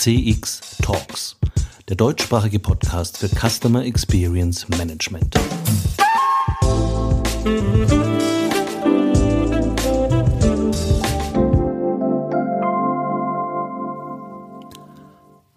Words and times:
CX 0.00 0.78
Talks, 0.80 1.36
der 1.90 1.94
deutschsprachige 1.94 2.58
Podcast 2.58 3.18
für 3.18 3.28
Customer 3.28 3.84
Experience 3.84 4.66
Management. 4.70 5.34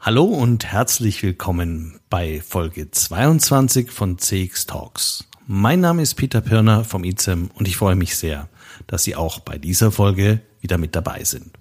Hallo 0.01 0.25
und 0.25 0.65
herzlich 0.65 1.23
willkommen 1.23 2.01
bei 2.09 2.41
Folge 2.41 2.91
22 2.91 3.91
von 3.91 4.17
CX 4.17 4.65
Talks. 4.65 5.23
Mein 5.47 5.79
Name 5.79 6.01
ist 6.01 6.15
Peter 6.15 6.41
Pirner 6.41 6.83
vom 6.83 7.05
ICEM 7.05 7.49
und 7.53 7.69
ich 7.69 7.77
freue 7.77 7.95
mich 7.95 8.17
sehr, 8.17 8.49
dass 8.87 9.05
Sie 9.05 9.15
auch 9.15 9.39
bei 9.39 9.57
dieser 9.57 9.93
Folge 9.93 10.41
wieder 10.59 10.77
mit 10.77 10.97
dabei 10.97 11.23
sind. 11.23 11.53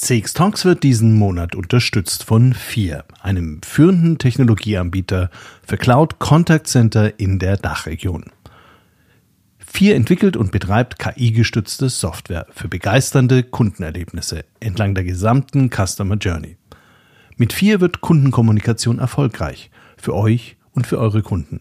CX 0.00 0.32
Talks 0.32 0.64
wird 0.64 0.82
diesen 0.82 1.18
Monat 1.18 1.54
unterstützt 1.54 2.24
von 2.24 2.54
FIR, 2.54 3.04
einem 3.20 3.60
führenden 3.62 4.16
Technologieanbieter 4.16 5.28
für 5.62 5.76
Cloud 5.76 6.18
Contact 6.18 6.68
Center 6.68 7.20
in 7.20 7.38
der 7.38 7.58
Dachregion. 7.58 8.24
FIR 9.58 9.94
entwickelt 9.94 10.38
und 10.38 10.52
betreibt 10.52 10.98
KI-gestützte 10.98 11.90
Software 11.90 12.46
für 12.50 12.68
begeisternde 12.68 13.42
Kundenerlebnisse 13.42 14.46
entlang 14.58 14.94
der 14.94 15.04
gesamten 15.04 15.68
Customer 15.68 16.16
Journey. 16.16 16.56
Mit 17.36 17.52
FIR 17.52 17.82
wird 17.82 18.00
Kundenkommunikation 18.00 19.00
erfolgreich 19.00 19.70
für 19.98 20.14
euch 20.14 20.56
und 20.72 20.86
für 20.86 20.98
eure 20.98 21.20
Kunden. 21.20 21.60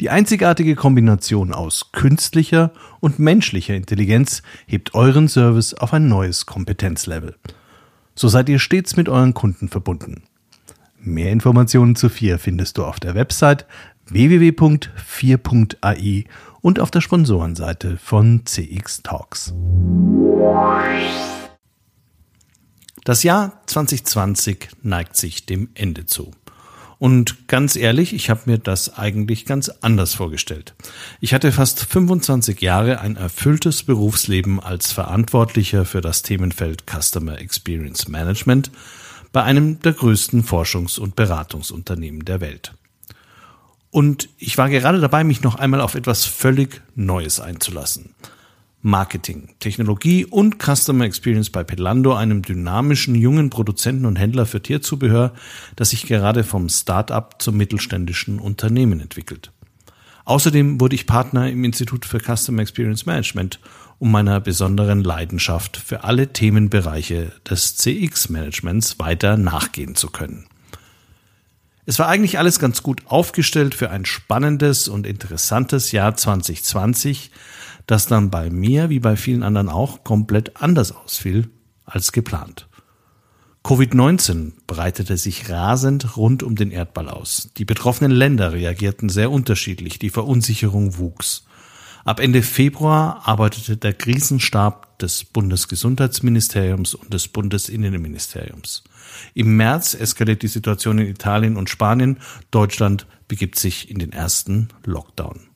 Die 0.00 0.10
einzigartige 0.10 0.76
Kombination 0.76 1.52
aus 1.52 1.90
künstlicher 1.90 2.70
und 3.00 3.18
menschlicher 3.18 3.74
Intelligenz 3.74 4.42
hebt 4.66 4.94
euren 4.94 5.26
Service 5.26 5.74
auf 5.74 5.92
ein 5.92 6.06
neues 6.06 6.46
Kompetenzlevel. 6.46 7.34
So 8.18 8.26
seid 8.26 8.48
ihr 8.48 8.58
stets 8.58 8.96
mit 8.96 9.08
euren 9.08 9.32
Kunden 9.32 9.68
verbunden. 9.68 10.24
Mehr 10.98 11.30
Informationen 11.30 11.94
zu 11.94 12.08
FIR 12.08 12.40
findest 12.40 12.76
du 12.76 12.84
auf 12.84 12.98
der 12.98 13.14
Website 13.14 13.64
www.4.ai 14.06 16.24
und 16.60 16.80
auf 16.80 16.90
der 16.90 17.00
Sponsorenseite 17.00 17.96
von 17.96 18.44
CX 18.44 19.04
Talks. 19.04 19.54
Das 23.04 23.22
Jahr 23.22 23.62
2020 23.66 24.70
neigt 24.82 25.16
sich 25.16 25.46
dem 25.46 25.68
Ende 25.74 26.06
zu. 26.06 26.32
Und 26.98 27.46
ganz 27.46 27.76
ehrlich, 27.76 28.12
ich 28.12 28.28
habe 28.28 28.42
mir 28.46 28.58
das 28.58 28.98
eigentlich 28.98 29.44
ganz 29.44 29.68
anders 29.68 30.14
vorgestellt. 30.14 30.74
Ich 31.20 31.32
hatte 31.32 31.52
fast 31.52 31.84
25 31.84 32.60
Jahre 32.60 33.00
ein 33.00 33.14
erfülltes 33.14 33.84
Berufsleben 33.84 34.58
als 34.58 34.90
Verantwortlicher 34.90 35.84
für 35.84 36.00
das 36.00 36.22
Themenfeld 36.22 36.84
Customer 36.86 37.38
Experience 37.38 38.08
Management 38.08 38.72
bei 39.32 39.42
einem 39.42 39.80
der 39.80 39.92
größten 39.92 40.42
Forschungs- 40.42 40.98
und 40.98 41.14
Beratungsunternehmen 41.14 42.24
der 42.24 42.40
Welt. 42.40 42.72
Und 43.90 44.28
ich 44.36 44.58
war 44.58 44.68
gerade 44.68 45.00
dabei, 45.00 45.22
mich 45.22 45.42
noch 45.42 45.54
einmal 45.54 45.80
auf 45.80 45.94
etwas 45.94 46.24
völlig 46.24 46.82
Neues 46.94 47.40
einzulassen. 47.40 48.14
Marketing, 48.80 49.54
Technologie 49.58 50.24
und 50.24 50.62
Customer 50.62 51.04
Experience 51.04 51.50
bei 51.50 51.64
Pelando, 51.64 52.14
einem 52.14 52.42
dynamischen 52.42 53.14
jungen 53.14 53.50
Produzenten 53.50 54.06
und 54.06 54.16
Händler 54.16 54.46
für 54.46 54.62
Tierzubehör, 54.62 55.32
das 55.74 55.90
sich 55.90 56.06
gerade 56.06 56.44
vom 56.44 56.68
Start-up 56.68 57.42
zum 57.42 57.56
mittelständischen 57.56 58.38
Unternehmen 58.38 59.00
entwickelt. 59.00 59.50
Außerdem 60.24 60.80
wurde 60.80 60.94
ich 60.94 61.06
Partner 61.06 61.50
im 61.50 61.64
Institut 61.64 62.04
für 62.04 62.20
Customer 62.20 62.62
Experience 62.62 63.06
Management, 63.06 63.58
um 63.98 64.12
meiner 64.12 64.40
besonderen 64.40 65.02
Leidenschaft 65.02 65.76
für 65.76 66.04
alle 66.04 66.32
Themenbereiche 66.32 67.32
des 67.48 67.76
CX-Managements 67.76 68.98
weiter 68.98 69.36
nachgehen 69.36 69.96
zu 69.96 70.08
können. 70.08 70.46
Es 71.86 71.98
war 71.98 72.08
eigentlich 72.08 72.38
alles 72.38 72.58
ganz 72.58 72.82
gut 72.82 73.00
aufgestellt 73.06 73.74
für 73.74 73.88
ein 73.88 74.04
spannendes 74.04 74.88
und 74.88 75.06
interessantes 75.06 75.90
Jahr 75.90 76.14
2020, 76.14 77.30
das 77.88 78.06
dann 78.06 78.30
bei 78.30 78.50
mir, 78.50 78.90
wie 78.90 79.00
bei 79.00 79.16
vielen 79.16 79.42
anderen 79.42 79.68
auch, 79.68 80.04
komplett 80.04 80.62
anders 80.62 80.92
ausfiel 80.92 81.50
als 81.84 82.12
geplant. 82.12 82.68
Covid-19 83.64 84.52
breitete 84.66 85.16
sich 85.16 85.50
rasend 85.50 86.16
rund 86.16 86.42
um 86.42 86.54
den 86.54 86.70
Erdball 86.70 87.08
aus. 87.08 87.50
Die 87.56 87.64
betroffenen 87.64 88.12
Länder 88.12 88.52
reagierten 88.52 89.08
sehr 89.08 89.30
unterschiedlich, 89.30 89.98
die 89.98 90.10
Verunsicherung 90.10 90.98
wuchs. 90.98 91.44
Ab 92.04 92.20
Ende 92.20 92.42
Februar 92.42 93.26
arbeitete 93.26 93.76
der 93.76 93.94
Krisenstab 93.94 94.98
des 94.98 95.24
Bundesgesundheitsministeriums 95.24 96.94
und 96.94 97.12
des 97.12 97.28
Bundesinnenministeriums. 97.28 98.84
Im 99.34 99.56
März 99.56 99.94
eskaliert 99.94 100.42
die 100.42 100.48
Situation 100.48 100.98
in 100.98 101.06
Italien 101.06 101.56
und 101.56 101.70
Spanien. 101.70 102.18
Deutschland 102.50 103.06
begibt 103.28 103.58
sich 103.58 103.90
in 103.90 103.98
den 103.98 104.12
ersten 104.12 104.68
Lockdown. 104.84 105.47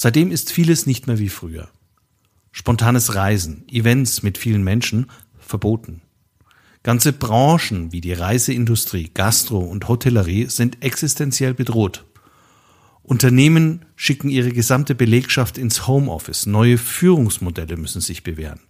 Seitdem 0.00 0.30
ist 0.30 0.52
vieles 0.52 0.86
nicht 0.86 1.08
mehr 1.08 1.18
wie 1.18 1.28
früher. 1.28 1.70
Spontanes 2.52 3.16
Reisen, 3.16 3.64
Events 3.68 4.22
mit 4.22 4.38
vielen 4.38 4.62
Menschen 4.62 5.06
verboten. 5.40 6.02
Ganze 6.84 7.12
Branchen 7.12 7.90
wie 7.90 8.00
die 8.00 8.12
Reiseindustrie, 8.12 9.10
Gastro 9.12 9.58
und 9.58 9.88
Hotellerie 9.88 10.46
sind 10.46 10.84
existenziell 10.84 11.52
bedroht. 11.52 12.04
Unternehmen 13.02 13.86
schicken 13.96 14.28
ihre 14.28 14.52
gesamte 14.52 14.94
Belegschaft 14.94 15.58
ins 15.58 15.88
Homeoffice. 15.88 16.46
Neue 16.46 16.78
Führungsmodelle 16.78 17.76
müssen 17.76 18.00
sich 18.00 18.22
bewähren. 18.22 18.60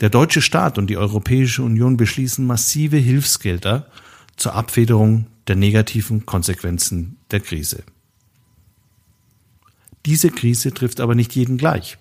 Der 0.00 0.08
deutsche 0.08 0.40
Staat 0.40 0.78
und 0.78 0.86
die 0.86 0.96
Europäische 0.96 1.62
Union 1.62 1.98
beschließen 1.98 2.46
massive 2.46 2.96
Hilfsgelder 2.96 3.90
zur 4.36 4.54
Abfederung 4.54 5.26
der 5.48 5.56
negativen 5.56 6.24
Konsequenzen 6.24 7.18
der 7.30 7.40
Krise. 7.40 7.84
Diese 10.06 10.30
Krise 10.30 10.72
trifft 10.74 11.00
aber 11.00 11.14
nicht 11.14 11.34
jeden 11.34 11.58
gleich. 11.58 11.98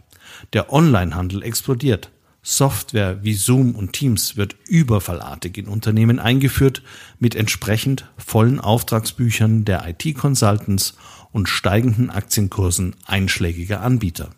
Der 0.53 0.73
Onlinehandel 0.73 1.43
explodiert. 1.43 2.11
Software 2.43 3.23
wie 3.23 3.35
Zoom 3.35 3.75
und 3.75 3.93
Teams 3.93 4.35
wird 4.35 4.55
überfallartig 4.67 5.59
in 5.59 5.67
Unternehmen 5.67 6.17
eingeführt 6.17 6.81
mit 7.19 7.35
entsprechend 7.35 8.05
vollen 8.17 8.59
Auftragsbüchern 8.59 9.63
der 9.63 9.87
IT-Consultants 9.87 10.95
und 11.31 11.49
steigenden 11.49 12.09
Aktienkursen 12.09 12.95
einschlägiger 13.05 13.81
Anbieter. 13.81 14.31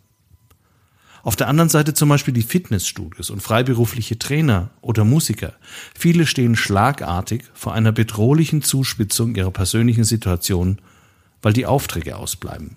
Auf 1.24 1.38
der 1.38 1.48
anderen 1.48 1.70
Seite 1.70 1.94
zum 1.94 2.10
Beispiel 2.10 2.34
die 2.34 2.42
Fitnessstudios 2.42 3.30
und 3.30 3.42
freiberufliche 3.42 4.20
Trainer 4.20 4.72
oder 4.82 5.06
Musiker. 5.06 5.54
Viele 5.98 6.26
stehen 6.26 6.58
schlagartig 6.58 7.46
vor 7.54 7.74
einer 7.74 7.94
bedrohlichen 7.94 8.62
Zuspitzung 8.62 9.34
ihrer 9.36 9.52
persönlichen 9.52 10.04
Situation, 10.04 10.80
weil 11.42 11.54
die 11.54 11.66
Aufträge 11.66 12.18
ausbleiben. 12.18 12.76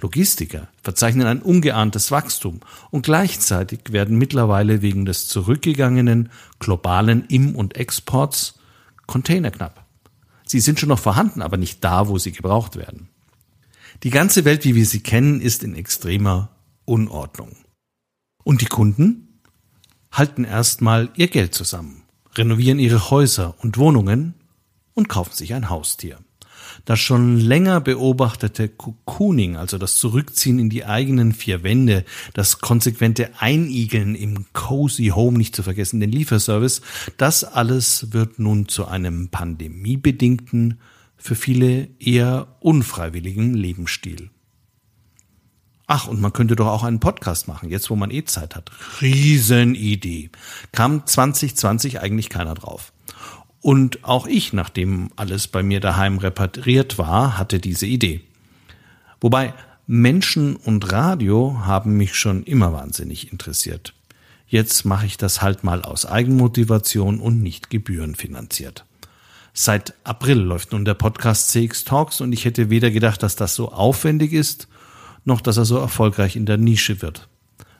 Logistiker 0.00 0.68
verzeichnen 0.82 1.26
ein 1.26 1.42
ungeahntes 1.42 2.10
Wachstum 2.10 2.60
und 2.90 3.02
gleichzeitig 3.02 3.80
werden 3.90 4.18
mittlerweile 4.18 4.82
wegen 4.82 5.04
des 5.04 5.28
zurückgegangenen 5.28 6.30
globalen 6.58 7.24
Im- 7.26 7.56
und 7.56 7.76
Exports 7.76 8.58
Container 9.06 9.50
knapp. 9.50 9.86
Sie 10.46 10.60
sind 10.60 10.80
schon 10.80 10.88
noch 10.88 10.98
vorhanden, 10.98 11.42
aber 11.42 11.56
nicht 11.56 11.84
da, 11.84 12.08
wo 12.08 12.18
sie 12.18 12.32
gebraucht 12.32 12.76
werden. 12.76 13.08
Die 14.02 14.10
ganze 14.10 14.44
Welt, 14.44 14.64
wie 14.64 14.74
wir 14.74 14.86
sie 14.86 15.00
kennen, 15.00 15.40
ist 15.40 15.62
in 15.62 15.74
extremer 15.74 16.50
Unordnung. 16.84 17.56
Und 18.44 18.60
die 18.60 18.66
Kunden 18.66 19.40
halten 20.12 20.44
erstmal 20.44 21.10
ihr 21.16 21.28
Geld 21.28 21.54
zusammen, 21.54 22.04
renovieren 22.34 22.78
ihre 22.78 23.10
Häuser 23.10 23.54
und 23.58 23.76
Wohnungen 23.76 24.34
und 24.94 25.08
kaufen 25.08 25.34
sich 25.34 25.54
ein 25.54 25.68
Haustier. 25.68 26.18
Das 26.84 27.00
schon 27.00 27.38
länger 27.38 27.80
beobachtete 27.80 28.68
Cocooning, 28.68 29.56
also 29.56 29.78
das 29.78 29.96
Zurückziehen 29.96 30.58
in 30.58 30.70
die 30.70 30.84
eigenen 30.84 31.32
vier 31.32 31.62
Wände, 31.62 32.04
das 32.34 32.60
konsequente 32.60 33.30
Einigeln 33.38 34.14
im 34.14 34.46
Cozy 34.52 35.08
Home, 35.08 35.38
nicht 35.38 35.54
zu 35.54 35.62
vergessen 35.62 36.00
den 36.00 36.12
Lieferservice, 36.12 36.82
das 37.16 37.44
alles 37.44 38.12
wird 38.12 38.38
nun 38.38 38.68
zu 38.68 38.86
einem 38.86 39.28
pandemiebedingten, 39.28 40.78
für 41.18 41.34
viele 41.34 41.88
eher 41.98 42.56
unfreiwilligen 42.60 43.54
Lebensstil. 43.54 44.30
Ach, 45.90 46.06
und 46.06 46.20
man 46.20 46.34
könnte 46.34 46.54
doch 46.54 46.66
auch 46.66 46.84
einen 46.84 47.00
Podcast 47.00 47.48
machen, 47.48 47.70
jetzt 47.70 47.88
wo 47.88 47.96
man 47.96 48.10
eh 48.10 48.24
Zeit 48.24 48.54
hat. 48.54 48.70
Riesenidee. 49.00 50.30
Kam 50.70 51.06
2020 51.06 52.00
eigentlich 52.00 52.28
keiner 52.28 52.54
drauf. 52.54 52.92
Und 53.60 54.04
auch 54.04 54.26
ich, 54.26 54.52
nachdem 54.52 55.10
alles 55.16 55.48
bei 55.48 55.62
mir 55.62 55.80
daheim 55.80 56.18
repatriert 56.18 56.98
war, 56.98 57.38
hatte 57.38 57.58
diese 57.58 57.86
Idee. 57.86 58.22
Wobei 59.20 59.52
Menschen 59.86 60.56
und 60.56 60.92
Radio 60.92 61.60
haben 61.64 61.96
mich 61.96 62.14
schon 62.14 62.44
immer 62.44 62.72
wahnsinnig 62.72 63.32
interessiert. 63.32 63.94
Jetzt 64.46 64.84
mache 64.84 65.06
ich 65.06 65.16
das 65.16 65.42
halt 65.42 65.64
mal 65.64 65.82
aus 65.82 66.06
Eigenmotivation 66.06 67.20
und 67.20 67.42
nicht 67.42 67.68
gebührenfinanziert. 67.70 68.84
Seit 69.52 69.94
April 70.04 70.38
läuft 70.38 70.72
nun 70.72 70.84
der 70.84 70.94
Podcast 70.94 71.50
CX 71.50 71.84
Talks 71.84 72.20
und 72.20 72.32
ich 72.32 72.44
hätte 72.44 72.70
weder 72.70 72.90
gedacht, 72.90 73.22
dass 73.22 73.34
das 73.34 73.54
so 73.54 73.72
aufwendig 73.72 74.32
ist, 74.32 74.68
noch 75.24 75.40
dass 75.40 75.56
er 75.56 75.64
so 75.64 75.78
erfolgreich 75.78 76.36
in 76.36 76.46
der 76.46 76.58
Nische 76.58 77.02
wird. 77.02 77.28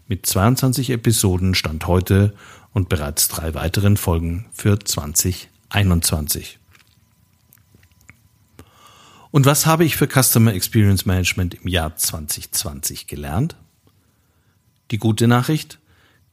mit 0.08 0.24
22 0.24 0.90
Episoden 0.90 1.54
Stand 1.54 1.86
heute 1.86 2.32
und 2.72 2.88
bereits 2.88 3.28
drei 3.28 3.54
weiteren 3.54 3.96
Folgen 3.96 4.46
für 4.52 4.78
2021. 5.70 6.59
Und 9.31 9.44
was 9.44 9.67
habe 9.67 9.85
ich 9.85 9.97
für 9.97 10.09
Customer 10.09 10.55
Experience 10.55 11.05
Management 11.05 11.55
im 11.55 11.69
Jahr 11.69 11.94
2020 11.94 13.06
gelernt? 13.06 13.56
Die 14.91 14.99
gute 14.99 15.29
Nachricht? 15.29 15.79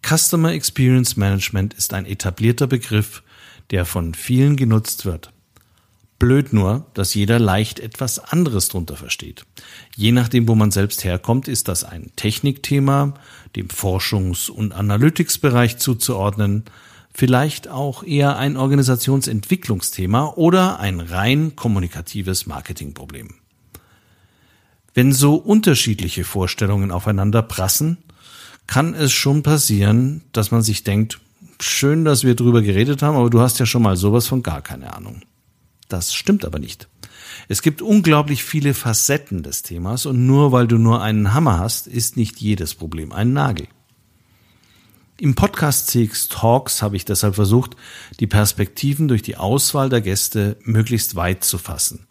Customer 0.02 0.54
Experience 0.54 1.18
Management 1.18 1.74
ist 1.74 1.94
ein 1.94 2.06
etablierter 2.06 2.68
Begriff, 2.68 3.24
der 3.72 3.86
von 3.86 4.14
vielen 4.14 4.56
genutzt 4.56 5.06
wird. 5.06 5.32
Blöd 6.20 6.54
nur, 6.54 6.86
dass 6.94 7.14
jeder 7.14 7.40
leicht 7.40 7.80
etwas 7.80 8.20
anderes 8.20 8.70
drunter 8.70 8.96
versteht. 8.96 9.46
Je 9.98 10.14
nachdem, 10.14 10.48
wo 10.48 10.56
man 10.56 10.72
selbst 10.72 11.04
herkommt, 11.04 11.50
ist 11.50 11.68
das 11.68 11.84
ein 11.84 12.12
Technikthema, 12.16 13.16
dem 13.58 13.68
Forschungs- 13.68 14.50
und 14.50 14.72
Analytics-Bereich 14.72 15.78
zuzuordnen, 15.78 16.64
vielleicht 17.16 17.70
auch 17.70 18.04
eher 18.04 18.38
ein 18.38 18.58
Organisationsentwicklungsthema 18.58 20.34
oder 20.36 20.82
ein 20.82 21.00
rein 21.00 21.56
kommunikatives 21.56 22.46
Marketingproblem. 22.46 23.36
Wenn 24.94 25.14
so 25.14 25.36
unterschiedliche 25.36 26.26
Vorstellungen 26.26 26.92
aufeinander 26.92 27.42
prassen, 27.42 28.00
kann 28.68 28.94
es 28.94 29.14
schon 29.14 29.44
passieren, 29.44 30.24
dass 30.34 30.52
man 30.52 30.62
sich 30.62 30.84
denkt, 30.84 31.22
schön, 31.62 32.04
dass 32.04 32.26
wir 32.26 32.36
drüber 32.36 32.62
geredet 32.62 33.02
haben, 33.02 33.16
aber 33.16 33.30
du 33.30 33.40
hast 33.40 33.60
ja 33.60 33.66
schon 33.66 33.84
mal 33.84 33.96
sowas 33.96 34.28
von 34.28 34.44
gar 34.44 34.62
keine 34.62 34.94
Ahnung. 34.94 35.22
Das 35.88 36.14
stimmt 36.14 36.44
aber 36.44 36.60
nicht. 36.60 36.90
Es 37.48 37.62
gibt 37.62 37.82
unglaublich 37.82 38.44
viele 38.44 38.74
Facetten 38.74 39.42
des 39.42 39.62
Themas 39.62 40.06
und 40.06 40.26
nur 40.26 40.52
weil 40.52 40.68
du 40.68 40.78
nur 40.78 41.02
einen 41.02 41.34
Hammer 41.34 41.60
hast, 41.60 41.88
ist 41.88 42.18
nicht 42.18 42.42
jedes 42.42 42.76
Problem 42.76 43.14
ein 43.14 43.32
Nagel. 43.32 43.68
Im 45.18 45.34
Podcast 45.34 45.88
CX 45.88 46.28
Talks 46.28 46.82
habe 46.82 46.98
ich 46.98 47.06
deshalb 47.06 47.36
versucht, 47.36 47.78
die 48.20 48.28
Perspektiven 48.28 49.08
durch 49.08 49.22
die 49.22 49.38
Auswahl 49.38 49.88
der 49.88 50.02
Gäste 50.02 50.58
möglichst 50.64 51.16
weit 51.16 51.46
zu 51.46 51.58
fassen. 51.58 52.06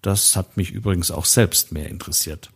Das 0.00 0.34
hat 0.34 0.56
mich 0.56 0.70
übrigens 0.70 1.10
auch 1.10 1.26
selbst 1.26 1.72
mehr 1.72 1.90
interessiert. 1.90 2.50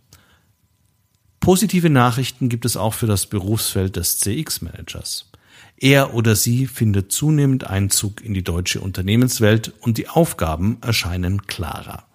Positive 1.41 1.91
Nachrichten 1.91 2.49
gibt 2.49 2.65
es 2.65 2.79
auch 2.79 2.95
für 2.95 3.07
das 3.07 3.27
Berufsfeld 3.27 3.97
des 3.97 4.19
CX-Managers. 4.19 5.31
Er 5.77 6.15
oder 6.15 6.37
sie 6.37 6.67
findet 6.67 7.13
zunehmend 7.13 7.65
Einzug 7.65 8.25
in 8.25 8.33
die 8.33 8.43
deutsche 8.43 8.81
Unternehmenswelt 8.81 9.75
und 9.81 9.99
die 9.99 10.09
Aufgaben 10.09 10.79
erscheinen 10.81 11.47
klarer. 11.47 12.06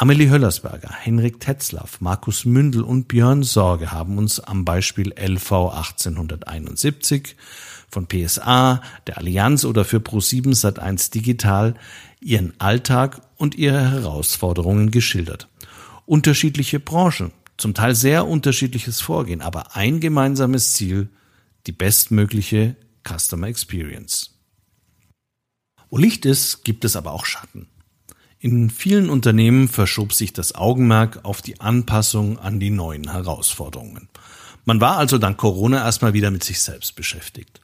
Amelie 0.00 0.30
Höllersberger, 0.30 0.92
Henrik 0.92 1.40
Tetzlaff, 1.40 2.00
Markus 2.00 2.44
Mündel 2.44 2.82
und 2.82 3.08
Björn 3.08 3.42
Sorge 3.42 3.90
haben 3.90 4.16
uns 4.16 4.38
am 4.38 4.64
Beispiel 4.64 5.12
LV 5.18 5.50
1871 5.50 7.34
von 7.90 8.06
PSA, 8.06 8.80
der 9.08 9.18
Allianz 9.18 9.64
oder 9.64 9.84
für 9.84 9.96
Pro7 9.96 10.54
Sat1 10.54 11.10
Digital 11.10 11.74
ihren 12.20 12.54
Alltag 12.60 13.22
und 13.38 13.56
ihre 13.56 13.90
Herausforderungen 13.90 14.92
geschildert. 14.92 15.48
Unterschiedliche 16.06 16.78
Branchen, 16.78 17.32
zum 17.56 17.74
Teil 17.74 17.96
sehr 17.96 18.28
unterschiedliches 18.28 19.00
Vorgehen, 19.00 19.42
aber 19.42 19.74
ein 19.74 19.98
gemeinsames 19.98 20.74
Ziel, 20.74 21.08
die 21.66 21.72
bestmögliche 21.72 22.76
Customer 23.02 23.48
Experience. 23.48 24.38
Wo 25.90 25.98
Licht 25.98 26.24
ist, 26.24 26.64
gibt 26.64 26.84
es 26.84 26.94
aber 26.94 27.10
auch 27.10 27.26
Schatten. 27.26 27.66
In 28.40 28.70
vielen 28.70 29.10
Unternehmen 29.10 29.66
verschob 29.66 30.12
sich 30.12 30.32
das 30.32 30.54
Augenmerk 30.54 31.24
auf 31.24 31.42
die 31.42 31.60
Anpassung 31.60 32.38
an 32.38 32.60
die 32.60 32.70
neuen 32.70 33.10
Herausforderungen. 33.10 34.08
Man 34.64 34.80
war 34.80 34.96
also 34.96 35.18
dank 35.18 35.38
Corona 35.38 35.78
erstmal 35.78 36.12
wieder 36.12 36.30
mit 36.30 36.44
sich 36.44 36.60
selbst 36.60 36.94
beschäftigt. 36.94 37.60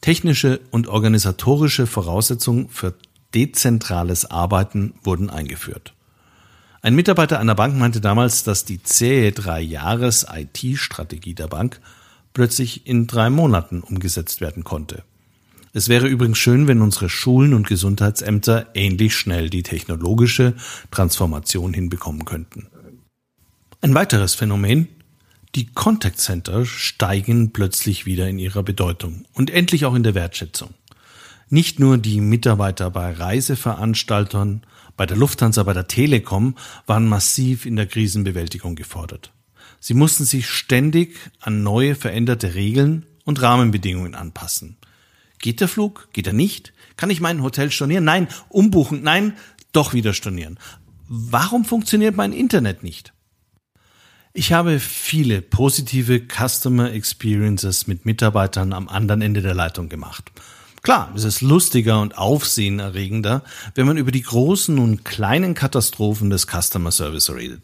Technische 0.00 0.60
und 0.70 0.88
organisatorische 0.88 1.86
Voraussetzungen 1.86 2.70
für 2.70 2.94
dezentrales 3.34 4.24
Arbeiten 4.30 4.94
wurden 5.02 5.28
eingeführt. 5.28 5.92
Ein 6.80 6.94
Mitarbeiter 6.94 7.38
einer 7.38 7.54
Bank 7.54 7.76
meinte 7.76 8.00
damals, 8.00 8.44
dass 8.44 8.64
die 8.64 8.82
zähe 8.82 9.32
drei 9.32 9.60
Jahres 9.60 10.24
IT-Strategie 10.32 11.34
der 11.34 11.48
Bank 11.48 11.80
plötzlich 12.32 12.86
in 12.86 13.06
drei 13.06 13.28
Monaten 13.28 13.82
umgesetzt 13.82 14.40
werden 14.40 14.64
konnte. 14.64 15.02
Es 15.76 15.90
wäre 15.90 16.08
übrigens 16.08 16.38
schön, 16.38 16.68
wenn 16.68 16.80
unsere 16.80 17.10
Schulen 17.10 17.52
und 17.52 17.66
Gesundheitsämter 17.66 18.68
ähnlich 18.72 19.14
schnell 19.14 19.50
die 19.50 19.62
technologische 19.62 20.54
Transformation 20.90 21.74
hinbekommen 21.74 22.24
könnten. 22.24 22.68
Ein 23.82 23.92
weiteres 23.92 24.34
Phänomen, 24.34 24.88
die 25.54 25.66
Contact 25.66 26.18
Center 26.18 26.64
steigen 26.64 27.52
plötzlich 27.52 28.06
wieder 28.06 28.26
in 28.26 28.38
ihrer 28.38 28.62
Bedeutung 28.62 29.26
und 29.34 29.50
endlich 29.50 29.84
auch 29.84 29.94
in 29.94 30.02
der 30.02 30.14
Wertschätzung. 30.14 30.70
Nicht 31.50 31.78
nur 31.78 31.98
die 31.98 32.22
Mitarbeiter 32.22 32.90
bei 32.90 33.12
Reiseveranstaltern, 33.12 34.62
bei 34.96 35.04
der 35.04 35.18
Lufthansa, 35.18 35.62
bei 35.62 35.74
der 35.74 35.88
Telekom 35.88 36.56
waren 36.86 37.06
massiv 37.06 37.66
in 37.66 37.76
der 37.76 37.86
Krisenbewältigung 37.86 38.76
gefordert. 38.76 39.30
Sie 39.78 39.92
mussten 39.92 40.24
sich 40.24 40.48
ständig 40.48 41.18
an 41.38 41.62
neue 41.62 41.96
veränderte 41.96 42.54
Regeln 42.54 43.04
und 43.26 43.42
Rahmenbedingungen 43.42 44.14
anpassen. 44.14 44.78
Geht 45.38 45.60
der 45.60 45.68
Flug? 45.68 46.08
Geht 46.12 46.26
er 46.26 46.32
nicht? 46.32 46.72
Kann 46.96 47.10
ich 47.10 47.20
mein 47.20 47.42
Hotel 47.42 47.70
stornieren? 47.70 48.04
Nein. 48.04 48.28
Umbuchen? 48.48 49.02
Nein. 49.02 49.34
Doch 49.72 49.92
wieder 49.92 50.14
stornieren. 50.14 50.58
Warum 51.08 51.64
funktioniert 51.64 52.16
mein 52.16 52.32
Internet 52.32 52.82
nicht? 52.82 53.12
Ich 54.32 54.52
habe 54.52 54.80
viele 54.80 55.40
positive 55.40 56.20
Customer 56.20 56.92
Experiences 56.92 57.86
mit 57.86 58.04
Mitarbeitern 58.04 58.72
am 58.72 58.88
anderen 58.88 59.22
Ende 59.22 59.40
der 59.40 59.54
Leitung 59.54 59.88
gemacht. 59.88 60.30
Klar, 60.82 61.10
es 61.16 61.24
ist 61.24 61.40
lustiger 61.40 62.00
und 62.00 62.18
aufsehenerregender, 62.18 63.42
wenn 63.74 63.86
man 63.86 63.96
über 63.96 64.12
die 64.12 64.22
großen 64.22 64.78
und 64.78 65.04
kleinen 65.04 65.54
Katastrophen 65.54 66.30
des 66.30 66.46
Customer 66.46 66.92
Service 66.92 67.30
redet. 67.30 67.62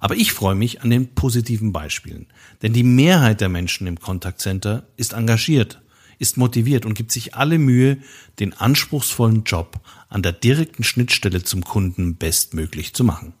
Aber 0.00 0.16
ich 0.16 0.32
freue 0.32 0.54
mich 0.54 0.82
an 0.82 0.90
den 0.90 1.14
positiven 1.14 1.72
Beispielen, 1.72 2.26
denn 2.62 2.72
die 2.72 2.82
Mehrheit 2.82 3.40
der 3.40 3.48
Menschen 3.48 3.86
im 3.86 4.00
Contact 4.00 4.40
Center 4.40 4.84
ist 4.96 5.12
engagiert, 5.12 5.80
ist 6.18 6.36
motiviert 6.36 6.86
und 6.86 6.94
gibt 6.94 7.12
sich 7.12 7.34
alle 7.34 7.58
Mühe, 7.58 7.98
den 8.38 8.52
anspruchsvollen 8.52 9.44
Job 9.44 9.80
an 10.08 10.22
der 10.22 10.32
direkten 10.32 10.84
Schnittstelle 10.84 11.42
zum 11.42 11.64
Kunden 11.64 12.16
bestmöglich 12.16 12.94
zu 12.94 13.04
machen. 13.04 13.32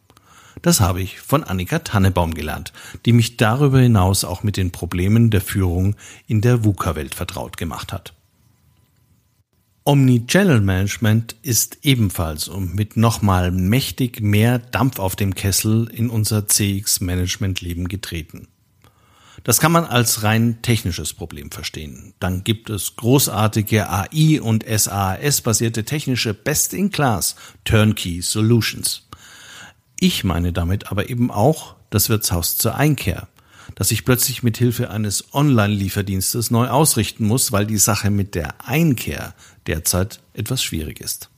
Das 0.62 0.80
habe 0.80 1.02
ich 1.02 1.20
von 1.20 1.44
Annika 1.44 1.80
Tannebaum 1.80 2.34
gelernt, 2.34 2.72
die 3.04 3.12
mich 3.12 3.36
darüber 3.36 3.80
hinaus 3.80 4.24
auch 4.24 4.42
mit 4.42 4.56
den 4.56 4.70
Problemen 4.70 5.30
der 5.30 5.40
Führung 5.40 5.96
in 6.26 6.40
der 6.40 6.64
VUCA-Welt 6.64 7.14
vertraut 7.14 7.56
gemacht 7.56 7.92
hat. 7.92 8.14
Omnichannel 9.84 10.60
Management 10.60 11.36
ist 11.42 11.78
ebenfalls 11.82 12.48
und 12.48 12.74
mit 12.74 12.96
nochmal 12.96 13.52
mächtig 13.52 14.20
mehr 14.20 14.58
Dampf 14.58 14.98
auf 14.98 15.14
dem 15.14 15.36
Kessel 15.36 15.88
in 15.92 16.10
unser 16.10 16.48
CX-Management-Leben 16.48 17.86
getreten. 17.86 18.48
Das 19.46 19.60
kann 19.60 19.70
man 19.70 19.84
als 19.84 20.24
rein 20.24 20.60
technisches 20.60 21.14
Problem 21.14 21.52
verstehen. 21.52 22.14
Dann 22.18 22.42
gibt 22.42 22.68
es 22.68 22.96
großartige 22.96 23.88
AI 23.88 24.40
und 24.42 24.64
SAS-basierte 24.66 25.84
technische 25.84 26.34
Best-in-Class 26.34 27.36
Turnkey 27.64 28.22
Solutions. 28.22 29.06
Ich 30.00 30.24
meine 30.24 30.52
damit 30.52 30.90
aber 30.90 31.10
eben 31.10 31.30
auch 31.30 31.76
das 31.90 32.08
Wirtshaus 32.08 32.58
zur 32.58 32.74
Einkehr, 32.74 33.28
das 33.76 33.92
ich 33.92 34.04
plötzlich 34.04 34.42
mit 34.42 34.56
Hilfe 34.56 34.90
eines 34.90 35.32
Online-Lieferdienstes 35.32 36.50
neu 36.50 36.66
ausrichten 36.66 37.24
muss, 37.24 37.52
weil 37.52 37.66
die 37.66 37.78
Sache 37.78 38.10
mit 38.10 38.34
der 38.34 38.66
Einkehr 38.66 39.32
derzeit 39.68 40.18
etwas 40.34 40.60
schwierig 40.60 40.98
ist. 41.00 41.30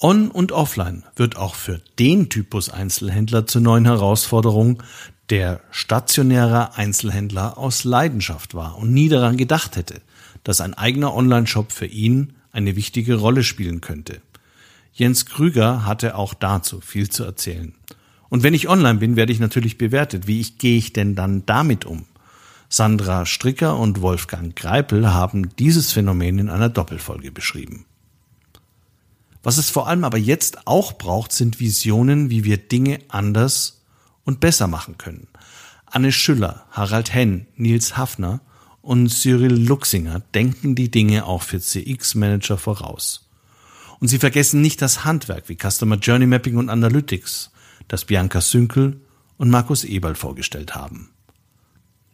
On- 0.00 0.30
und 0.30 0.52
Offline 0.52 1.02
wird 1.16 1.36
auch 1.36 1.56
für 1.56 1.82
den 1.98 2.28
Typus 2.30 2.70
Einzelhändler 2.70 3.48
zur 3.48 3.60
neuen 3.60 3.86
Herausforderung, 3.86 4.84
der 5.30 5.60
stationärer 5.70 6.76
Einzelhändler 6.76 7.56
aus 7.56 7.84
Leidenschaft 7.84 8.54
war 8.54 8.76
und 8.76 8.92
nie 8.92 9.08
daran 9.08 9.36
gedacht 9.36 9.76
hätte, 9.76 10.00
dass 10.42 10.60
ein 10.60 10.74
eigener 10.74 11.14
Online-Shop 11.14 11.70
für 11.70 11.86
ihn 11.86 12.34
eine 12.52 12.74
wichtige 12.74 13.14
Rolle 13.14 13.44
spielen 13.44 13.80
könnte. 13.80 14.20
Jens 14.92 15.26
Krüger 15.26 15.86
hatte 15.86 16.16
auch 16.16 16.34
dazu 16.34 16.80
viel 16.80 17.08
zu 17.08 17.24
erzählen. 17.24 17.74
Und 18.28 18.42
wenn 18.42 18.54
ich 18.54 18.68
online 18.68 18.98
bin, 18.98 19.16
werde 19.16 19.32
ich 19.32 19.40
natürlich 19.40 19.78
bewertet. 19.78 20.26
Wie 20.26 20.40
ich, 20.40 20.58
gehe 20.58 20.76
ich 20.76 20.92
denn 20.92 21.14
dann 21.14 21.46
damit 21.46 21.84
um? 21.84 22.06
Sandra 22.68 23.26
Stricker 23.26 23.78
und 23.78 24.00
Wolfgang 24.00 24.54
Greipel 24.54 25.12
haben 25.12 25.54
dieses 25.56 25.92
Phänomen 25.92 26.38
in 26.38 26.48
einer 26.48 26.68
Doppelfolge 26.68 27.32
beschrieben. 27.32 27.84
Was 29.42 29.58
es 29.58 29.70
vor 29.70 29.88
allem 29.88 30.04
aber 30.04 30.18
jetzt 30.18 30.66
auch 30.66 30.92
braucht, 30.92 31.32
sind 31.32 31.60
Visionen, 31.60 32.30
wie 32.30 32.44
wir 32.44 32.58
Dinge 32.58 32.98
anders 33.08 33.79
und 34.30 34.38
besser 34.38 34.68
machen 34.68 34.96
können. 34.96 35.26
Anne 35.86 36.12
Schüller, 36.12 36.64
Harald 36.70 37.12
Henn, 37.12 37.48
Nils 37.56 37.96
Hafner 37.96 38.40
und 38.80 39.08
Cyril 39.08 39.52
Luxinger 39.52 40.20
denken 40.34 40.76
die 40.76 40.88
Dinge 40.88 41.26
auch 41.26 41.42
für 41.42 41.58
CX-Manager 41.58 42.56
voraus. 42.56 43.28
Und 43.98 44.06
sie 44.06 44.20
vergessen 44.20 44.60
nicht 44.60 44.80
das 44.82 45.04
Handwerk 45.04 45.48
wie 45.48 45.58
Customer 45.60 45.96
Journey 45.96 46.26
Mapping 46.26 46.58
und 46.58 46.70
Analytics, 46.70 47.50
das 47.88 48.04
Bianca 48.04 48.40
Sünkel 48.40 49.00
und 49.36 49.50
Markus 49.50 49.82
Eberl 49.82 50.14
vorgestellt 50.14 50.76
haben. 50.76 51.10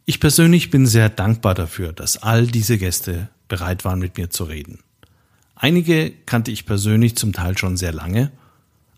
Ich 0.06 0.18
persönlich 0.18 0.70
bin 0.70 0.87
sehr 0.87 1.11
dankbar 1.11 1.52
dafür, 1.54 1.92
dass 1.92 2.23
all 2.23 2.46
diese 2.46 2.78
Gäste 2.78 3.28
bereit 3.46 3.85
waren, 3.85 3.99
mit 3.99 4.16
mir 4.16 4.30
zu 4.30 4.44
reden. 4.44 4.78
Einige 5.54 6.12
kannte 6.25 6.50
ich 6.50 6.64
persönlich 6.64 7.14
zum 7.14 7.35
Teil 7.35 7.58
schon 7.58 7.76
sehr 7.76 7.92
lange, 7.92 8.32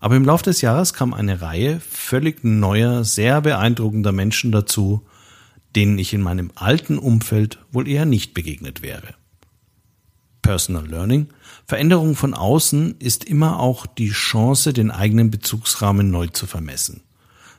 aber 0.00 0.17
im 0.17 0.25
Laufe 0.25 0.45
des 0.45 0.61
Jahres 0.61 0.93
kam 0.95 1.12
eine 1.12 1.40
Reihe 1.40 1.81
völlig 1.81 2.45
neuer, 2.45 3.05
sehr 3.05 3.40
beeindruckender 3.40 4.12
Menschen 4.12 4.52
dazu, 4.52 5.02
denen 5.75 5.99
ich 5.99 6.14
in 6.14 6.23
meinem 6.23 6.52
alten 6.55 6.99
Umfeld 6.99 7.59
wohl 7.73 7.88
eher 7.88 8.07
nicht 8.07 8.33
begegnet 8.35 8.83
wäre. 8.83 9.14
Personal 10.40 10.87
Learning, 10.87 11.28
Veränderung 11.67 12.14
von 12.14 12.33
außen 12.33 12.97
ist 13.00 13.25
immer 13.25 13.61
auch 13.61 13.87
die 13.87 14.11
Chance, 14.11 14.73
den 14.73 14.90
eigenen 14.90 15.31
Bezugsrahmen 15.31 16.11
neu 16.11 16.28
zu 16.28 16.47
vermessen. 16.47 17.02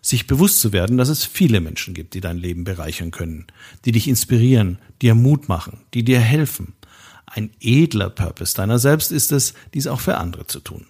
Sich 0.01 0.27
bewusst 0.27 0.62
zu 0.62 0.72
werden, 0.72 0.98
dass 0.98 1.10
es 1.10 1.25
viele 1.25 1.60
Menschen 1.60 1.93
gibt, 1.93 2.13
die 2.13 2.22
dein 2.22 2.38
Leben 2.38 2.63
bereichern 2.63 3.12
können, 3.12 3.48
die 3.84 3.91
dich 3.91 4.08
inspirieren, 4.08 4.79
dir 5.01 5.13
Mut 5.13 5.50
machen, 5.50 5.81
die 5.93 6.05
dir 6.05 6.22
helfen. 6.22 6.74
Ein 7.25 7.51
edler 7.60 8.10
Purpose 8.10 8.55
deiner 8.55 8.79
selbst 8.79 9.12
ist 9.12 9.34
es, 9.34 9.53
dies 9.74 9.88
auch 9.88 10.00
für 10.00 10.17
andere 10.17 10.48
zu 10.48 10.62
tun 10.62 10.88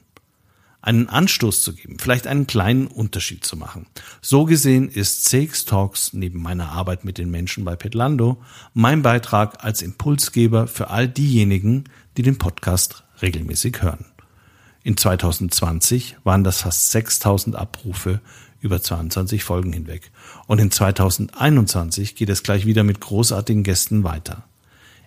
einen 0.81 1.09
Anstoß 1.09 1.61
zu 1.61 1.73
geben, 1.73 1.97
vielleicht 1.99 2.27
einen 2.27 2.47
kleinen 2.47 2.87
Unterschied 2.87 3.45
zu 3.45 3.57
machen. 3.57 3.85
So 4.21 4.45
gesehen 4.45 4.89
ist 4.89 5.25
CX 5.25 5.65
Talks 5.65 6.13
neben 6.13 6.41
meiner 6.41 6.69
Arbeit 6.69 7.03
mit 7.03 7.17
den 7.17 7.29
Menschen 7.29 7.65
bei 7.65 7.75
Petlando 7.75 8.41
mein 8.73 9.01
Beitrag 9.01 9.63
als 9.63 9.81
Impulsgeber 9.81 10.67
für 10.67 10.89
all 10.89 11.07
diejenigen, 11.07 11.85
die 12.17 12.21
den 12.21 12.37
Podcast 12.37 13.03
regelmäßig 13.21 13.81
hören. 13.81 14.05
In 14.83 14.95
2020 14.95 16.17
waren 16.23 16.43
das 16.43 16.61
fast 16.61 16.91
6000 16.91 17.55
Abrufe 17.55 18.21
über 18.61 18.81
22 18.81 19.43
Folgen 19.43 19.73
hinweg. 19.73 20.11
Und 20.47 20.59
in 20.59 20.71
2021 20.71 22.15
geht 22.15 22.29
es 22.29 22.43
gleich 22.43 22.65
wieder 22.65 22.83
mit 22.83 22.99
großartigen 22.99 23.63
Gästen 23.63 24.03
weiter. 24.03 24.43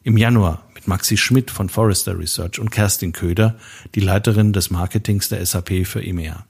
Im 0.03 0.17
Januar 0.17 0.67
mit 0.83 0.89
Maxi 0.89 1.17
Schmidt 1.17 1.51
von 1.51 1.69
Forrester 1.69 2.19
Research 2.19 2.59
und 2.59 2.71
Kerstin 2.71 3.13
Köder, 3.13 3.57
die 3.95 4.01
Leiterin 4.01 4.53
des 4.53 4.71
Marketings 4.71 5.29
der 5.29 5.45
SAP 5.45 5.87
für 5.87 6.03
EMEA. 6.03 6.45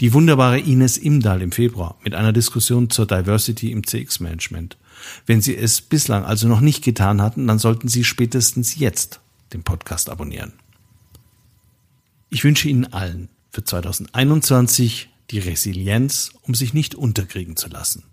Die 0.00 0.14
wunderbare 0.14 0.58
Ines 0.58 0.96
Imdahl 0.96 1.42
im 1.42 1.52
Februar 1.52 1.98
mit 2.02 2.14
einer 2.14 2.32
Diskussion 2.32 2.88
zur 2.88 3.06
Diversity 3.06 3.70
im 3.70 3.86
CX-Management. 3.86 4.78
Wenn 5.26 5.42
Sie 5.42 5.54
es 5.54 5.82
bislang 5.82 6.24
also 6.24 6.48
noch 6.48 6.60
nicht 6.60 6.82
getan 6.82 7.20
hatten, 7.20 7.46
dann 7.46 7.58
sollten 7.58 7.88
Sie 7.88 8.04
spätestens 8.04 8.78
jetzt 8.78 9.20
den 9.52 9.62
Podcast 9.62 10.08
abonnieren. 10.08 10.54
Ich 12.30 12.44
wünsche 12.44 12.68
Ihnen 12.68 12.90
allen 12.92 13.28
für 13.50 13.64
2021 13.64 15.10
die 15.30 15.38
Resilienz, 15.38 16.30
um 16.42 16.54
sich 16.54 16.72
nicht 16.72 16.94
unterkriegen 16.94 17.56
zu 17.56 17.68
lassen, 17.68 18.04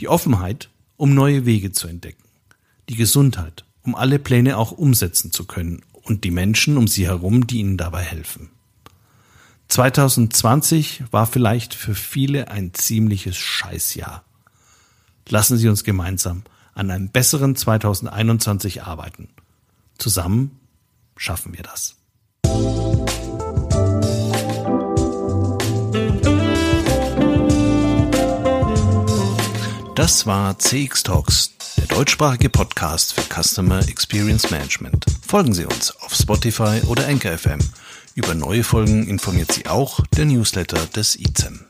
die 0.00 0.08
Offenheit, 0.08 0.68
um 0.98 1.14
neue 1.14 1.46
Wege 1.46 1.72
zu 1.72 1.88
entdecken, 1.88 2.24
die 2.90 2.96
Gesundheit, 2.96 3.64
um 3.82 3.94
alle 3.94 4.18
Pläne 4.18 4.56
auch 4.56 4.72
umsetzen 4.72 5.32
zu 5.32 5.44
können 5.44 5.82
und 6.02 6.24
die 6.24 6.30
Menschen 6.30 6.76
um 6.76 6.88
sie 6.88 7.06
herum, 7.06 7.46
die 7.46 7.58
ihnen 7.58 7.76
dabei 7.76 8.02
helfen. 8.02 8.50
2020 9.68 11.04
war 11.10 11.26
vielleicht 11.26 11.74
für 11.74 11.94
viele 11.94 12.48
ein 12.48 12.74
ziemliches 12.74 13.36
Scheißjahr. 13.36 14.22
Lassen 15.28 15.56
Sie 15.56 15.68
uns 15.68 15.84
gemeinsam 15.84 16.42
an 16.74 16.90
einem 16.90 17.08
besseren 17.08 17.56
2021 17.56 18.82
arbeiten. 18.82 19.28
Zusammen 19.96 20.58
schaffen 21.16 21.54
wir 21.56 21.62
das. 21.62 21.96
Das 29.94 30.26
war 30.26 30.58
CX 30.58 31.02
Talks 31.04 31.52
deutschsprachige 31.92 32.48
Podcast 32.48 33.12
für 33.12 33.42
Customer 33.42 33.86
Experience 33.86 34.50
Management. 34.50 35.04
Folgen 35.26 35.52
Sie 35.52 35.66
uns 35.66 35.94
auf 36.00 36.14
Spotify 36.14 36.80
oder 36.86 37.06
Anchor 37.06 37.36
FM. 37.36 37.58
Über 38.14 38.34
neue 38.34 38.64
Folgen 38.64 39.06
informiert 39.06 39.52
Sie 39.52 39.66
auch 39.66 40.00
der 40.16 40.24
Newsletter 40.24 40.86
des 40.86 41.16
ICEM. 41.16 41.66